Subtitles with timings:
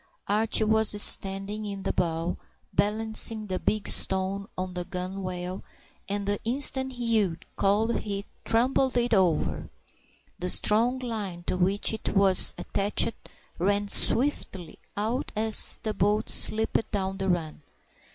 [0.27, 2.35] Archie was standing in the bow,
[2.73, 5.61] balancing the big stone on the gunwale,
[6.09, 9.69] and the instant Hugh called he tumbled it over.
[10.39, 13.13] The strong line to which it was attached
[13.59, 17.61] ran swiftly out as the boat slipped down the run.